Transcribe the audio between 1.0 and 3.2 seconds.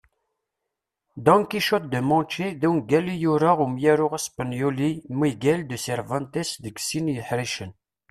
Don Quichotte de Manche d ungal i